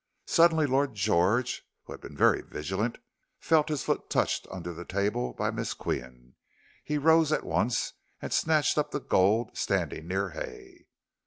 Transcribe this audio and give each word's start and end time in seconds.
Suddenly 0.25 0.65
Lord 0.65 0.95
George, 0.95 1.61
who 1.83 1.93
had 1.93 2.01
been 2.01 2.17
very 2.17 2.41
vigilant, 2.41 2.97
felt 3.39 3.69
his 3.69 3.83
foot 3.83 4.09
touched 4.09 4.47
under 4.49 4.73
the 4.73 4.83
table 4.83 5.33
by 5.33 5.51
Miss 5.51 5.75
Qian. 5.75 6.33
He 6.83 6.97
rose 6.97 7.31
at 7.31 7.43
once 7.45 7.93
and 8.19 8.33
snatched 8.33 8.79
up 8.79 8.89
the 8.89 8.99
gold 8.99 9.55
standing 9.55 10.07
near 10.07 10.29
Hay. 10.31 10.87